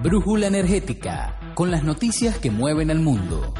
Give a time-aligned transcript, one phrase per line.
[0.00, 3.52] Brújula Energética, con las noticias que mueven al mundo.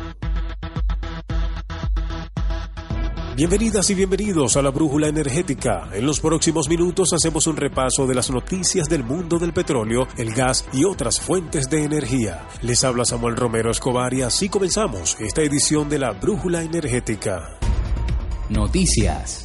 [3.34, 5.88] Bienvenidas y bienvenidos a la Brújula Energética.
[5.92, 10.32] En los próximos minutos hacemos un repaso de las noticias del mundo del petróleo, el
[10.32, 12.46] gas y otras fuentes de energía.
[12.62, 17.58] Les habla Samuel Romero Escobar y así comenzamos esta edición de la Brújula Energética.
[18.48, 19.44] Noticias.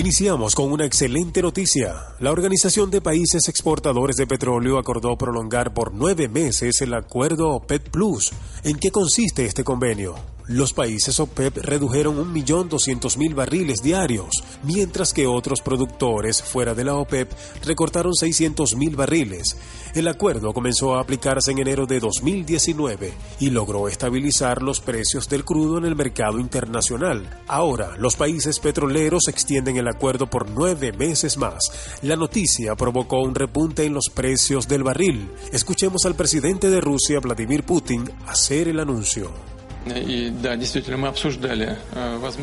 [0.00, 1.94] Iniciamos con una excelente noticia.
[2.20, 7.90] La Organización de Países Exportadores de Petróleo acordó prolongar por nueve meses el acuerdo OPEP
[7.90, 8.32] Plus.
[8.64, 10.14] ¿En qué consiste este convenio?
[10.50, 17.30] Los países OPEP redujeron 1.200.000 barriles diarios, mientras que otros productores fuera de la OPEP
[17.64, 19.56] recortaron 600.000 barriles.
[19.94, 25.44] El acuerdo comenzó a aplicarse en enero de 2019 y logró estabilizar los precios del
[25.44, 27.42] crudo en el mercado internacional.
[27.46, 31.60] Ahora, los países petroleros extienden el acuerdo por nueve meses más.
[32.02, 35.30] La noticia provocó un repunte en los precios del barril.
[35.52, 39.30] Escuchemos al presidente de Rusia, Vladimir Putin, hacer el anuncio.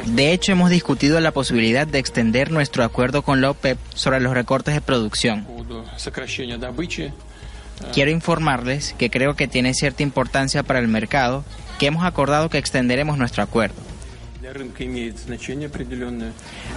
[0.06, 4.34] De hecho, hemos discutido la posibilidad de extender nuestro acuerdo con la OPEP sobre los
[4.34, 5.46] recortes de producción.
[7.94, 11.44] Quiero informarles que creo que tiene cierta importancia para el mercado
[11.78, 13.76] que hemos acordado que extenderemos nuestro acuerdo.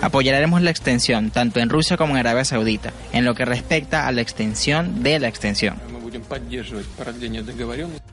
[0.03, 4.13] Apoyaremos la extensión tanto en Rusia como en Arabia Saudita en lo que respecta a
[4.13, 5.77] la extensión de la extensión.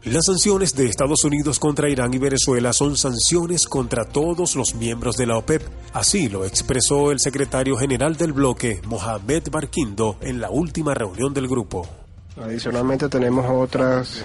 [0.04, 5.16] Las sanciones de Estados Unidos contra Irán y Venezuela son sanciones contra todos los miembros
[5.18, 5.62] de la OPEP.
[5.94, 11.48] Así lo expresó el secretario general del bloque, Mohamed Barquindo, en la última reunión del
[11.48, 11.88] grupo.
[12.42, 14.24] Adicionalmente tenemos otras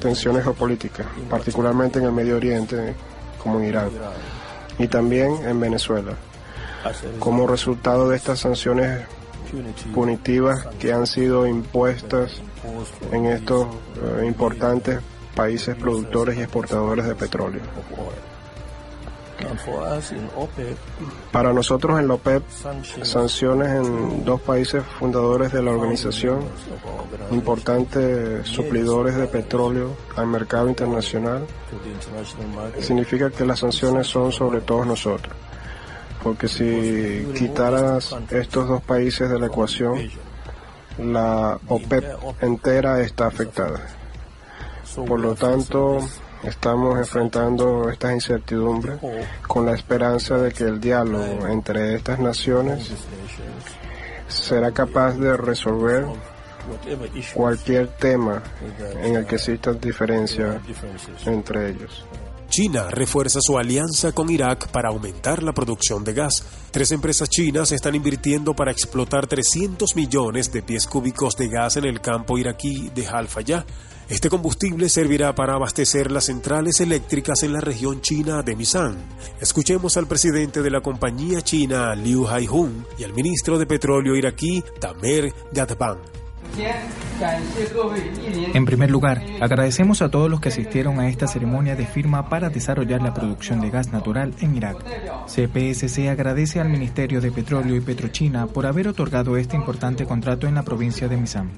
[0.00, 2.94] tensiones geopolíticas, particularmente en el Medio Oriente,
[3.42, 3.90] como en Irán,
[4.78, 6.14] y también en Venezuela.
[7.18, 9.06] Como resultado de estas sanciones
[9.94, 12.42] punitivas que han sido impuestas
[13.12, 15.00] en estos eh, importantes
[15.34, 17.62] países productores y exportadores de petróleo.
[21.32, 22.42] Para nosotros en la OPEP,
[23.02, 26.40] sanciones en dos países fundadores de la organización,
[27.30, 31.44] importantes suplidores de petróleo al mercado internacional,
[32.80, 35.34] significa que las sanciones son sobre todos nosotros.
[36.22, 40.10] Porque si quitaras estos dos países de la ecuación,
[40.98, 42.04] la OPEP
[42.40, 43.80] entera está afectada.
[44.94, 45.98] Por lo tanto,
[46.42, 49.00] estamos enfrentando estas incertidumbres
[49.46, 52.92] con la esperanza de que el diálogo entre estas naciones
[54.28, 56.06] será capaz de resolver
[57.34, 58.42] cualquier tema
[59.02, 60.56] en el que existan diferencias
[61.26, 62.04] entre ellos.
[62.54, 66.44] China refuerza su alianza con Irak para aumentar la producción de gas.
[66.70, 71.84] Tres empresas chinas están invirtiendo para explotar 300 millones de pies cúbicos de gas en
[71.84, 73.66] el campo iraquí de Halfaya.
[74.08, 78.98] Este combustible servirá para abastecer las centrales eléctricas en la región china de Misan.
[79.40, 84.62] Escuchemos al presidente de la compañía china Liu Haihun y al ministro de Petróleo iraquí
[84.78, 86.23] Tamer Gadban.
[88.54, 92.50] En primer lugar, agradecemos a todos los que asistieron a esta ceremonia de firma para
[92.50, 94.76] desarrollar la producción de gas natural en Irak.
[95.26, 100.54] CPSC agradece al Ministerio de Petróleo y Petrochina por haber otorgado este importante contrato en
[100.54, 101.50] la provincia de Misam.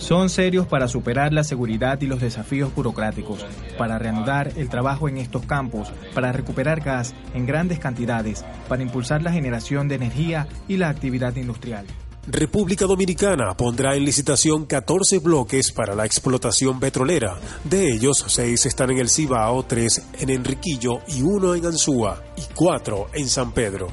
[0.00, 3.44] Son serios para superar la seguridad y los desafíos burocráticos,
[3.76, 9.22] para reanudar el trabajo en estos campos, para recuperar gas en grandes cantidades, para impulsar
[9.22, 11.86] la generación de energía y la actividad industrial.
[12.26, 17.38] República Dominicana pondrá en licitación 14 bloques para la explotación petrolera.
[17.64, 22.42] De ellos, 6 están en el Cibao, 3 en Enriquillo y 1 en Anzúa y
[22.54, 23.88] 4 en San Pedro.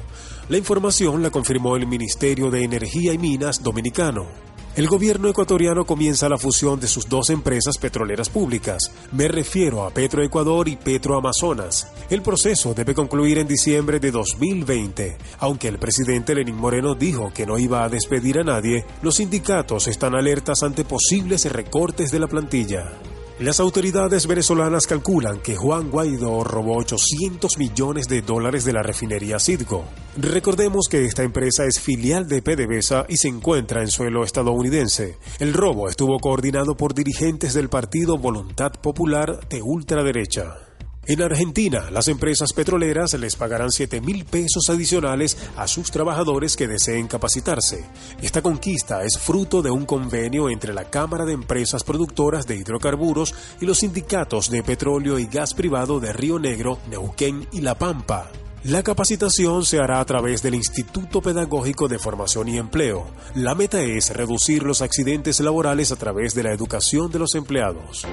[0.48, 4.47] La información la confirmó el Ministerio de Energía y Minas dominicano.
[4.78, 8.78] El gobierno ecuatoriano comienza la fusión de sus dos empresas petroleras públicas.
[9.10, 11.90] Me refiero a Petroecuador y Petroamazonas.
[12.08, 15.18] El proceso debe concluir en diciembre de 2020.
[15.40, 19.88] Aunque el presidente Lenín Moreno dijo que no iba a despedir a nadie, los sindicatos
[19.88, 22.92] están alertas ante posibles recortes de la plantilla.
[23.40, 29.38] Las autoridades venezolanas calculan que Juan Guaidó robó 800 millones de dólares de la refinería
[29.38, 29.84] Citgo.
[30.16, 35.18] Recordemos que esta empresa es filial de PDVSA y se encuentra en suelo estadounidense.
[35.38, 40.67] El robo estuvo coordinado por dirigentes del partido Voluntad Popular de ultraderecha.
[41.08, 46.68] En Argentina, las empresas petroleras les pagarán 7 mil pesos adicionales a sus trabajadores que
[46.68, 47.86] deseen capacitarse.
[48.20, 53.34] Esta conquista es fruto de un convenio entre la Cámara de Empresas Productoras de Hidrocarburos
[53.58, 58.30] y los sindicatos de petróleo y gas privado de Río Negro, Neuquén y La Pampa.
[58.64, 63.06] La capacitación se hará a través del Instituto Pedagógico de Formación y Empleo.
[63.34, 68.06] La meta es reducir los accidentes laborales a través de la educación de los empleados.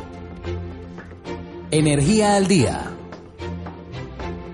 [1.77, 2.89] Energía al día.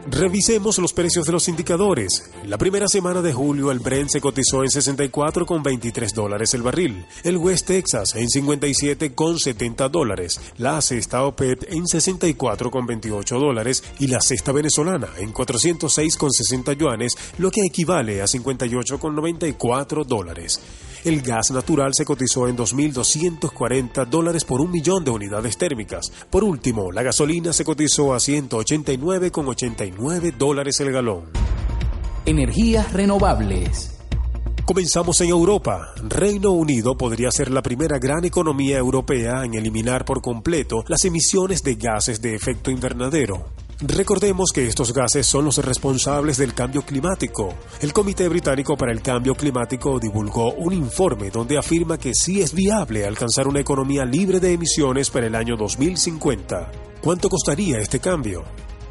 [0.09, 2.31] Revisemos los precios de los indicadores.
[2.47, 7.37] La primera semana de julio el Brent se cotizó en 64,23 dólares el barril, el
[7.37, 15.09] West Texas en 57,70 dólares, la cesta OPEP en 64,28 dólares y la cesta venezolana
[15.19, 20.59] en 406,60 yuanes, lo que equivale a 58,94 dólares.
[21.03, 26.11] El gas natural se cotizó en 2.240 dólares por un millón de unidades térmicas.
[26.29, 31.23] Por último, la gasolina se cotizó a 189,89 dólares el galón.
[32.25, 33.97] Energías renovables.
[34.63, 35.95] Comenzamos en Europa.
[36.07, 41.63] Reino Unido podría ser la primera gran economía europea en eliminar por completo las emisiones
[41.63, 43.50] de gases de efecto invernadero.
[43.83, 47.55] Recordemos que estos gases son los responsables del cambio climático.
[47.81, 52.53] El Comité Británico para el Cambio Climático divulgó un informe donde afirma que sí es
[52.53, 56.71] viable alcanzar una economía libre de emisiones para el año 2050.
[57.01, 58.43] ¿Cuánto costaría este cambio?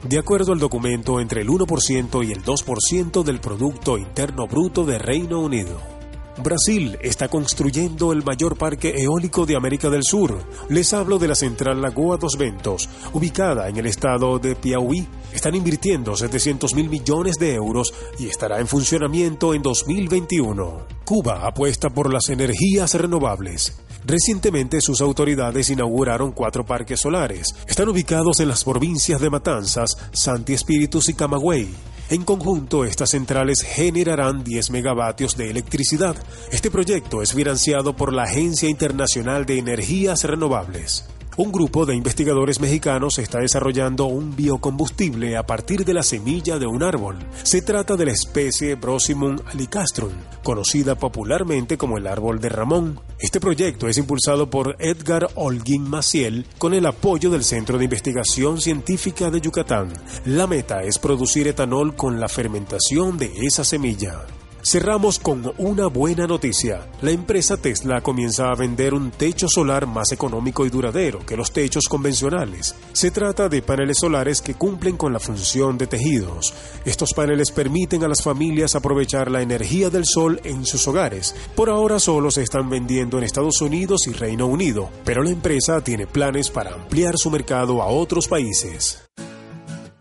[0.03, 4.99] De acuerdo al documento, entre el 1% y el 2% del Producto Interno Bruto de
[4.99, 6.00] Reino Unido.
[6.39, 10.43] Brasil está construyendo el mayor parque eólico de América del Sur.
[10.69, 15.07] Les hablo de la central Lagoa dos Ventos, ubicada en el estado de Piauí.
[15.33, 20.87] Están invirtiendo 700 mil millones de euros y estará en funcionamiento en 2021.
[21.05, 23.81] Cuba apuesta por las energías renovables.
[24.07, 27.55] Recientemente sus autoridades inauguraron cuatro parques solares.
[27.67, 31.69] Están ubicados en las provincias de Matanzas, Santi Espíritus y Camagüey.
[32.11, 36.17] En conjunto, estas centrales generarán 10 megavatios de electricidad.
[36.51, 41.05] Este proyecto es financiado por la Agencia Internacional de Energías Renovables.
[41.43, 46.67] Un grupo de investigadores mexicanos está desarrollando un biocombustible a partir de la semilla de
[46.67, 47.17] un árbol.
[47.45, 53.01] Se trata de la especie Brosimum alicastrum, conocida popularmente como el árbol de Ramón.
[53.19, 58.61] Este proyecto es impulsado por Edgar Holguín Maciel con el apoyo del Centro de Investigación
[58.61, 59.95] Científica de Yucatán.
[60.27, 64.27] La meta es producir etanol con la fermentación de esa semilla.
[64.63, 66.87] Cerramos con una buena noticia.
[67.01, 71.51] La empresa Tesla comienza a vender un techo solar más económico y duradero que los
[71.51, 72.75] techos convencionales.
[72.93, 76.53] Se trata de paneles solares que cumplen con la función de tejidos.
[76.85, 81.35] Estos paneles permiten a las familias aprovechar la energía del sol en sus hogares.
[81.57, 85.81] Por ahora solo se están vendiendo en Estados Unidos y Reino Unido, pero la empresa
[85.81, 89.09] tiene planes para ampliar su mercado a otros países.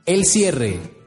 [0.05, 0.98] El cierre.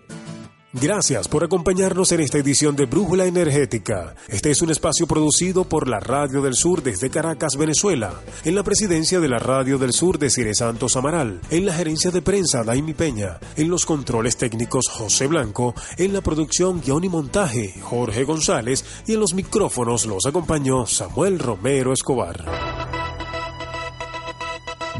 [0.74, 4.14] Gracias por acompañarnos en esta edición de Brújula Energética.
[4.26, 8.14] Este es un espacio producido por la Radio del Sur desde Caracas, Venezuela.
[8.42, 11.42] En la presidencia de la Radio del Sur de Cire Santos Amaral.
[11.50, 13.38] En la gerencia de prensa Daimi Peña.
[13.56, 15.74] En los controles técnicos José Blanco.
[15.98, 18.82] En la producción, guion y montaje Jorge González.
[19.06, 22.46] Y en los micrófonos los acompañó Samuel Romero Escobar.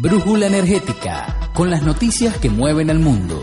[0.01, 1.51] Brújula Energética.
[1.55, 3.41] Con las noticias que mueven al mundo.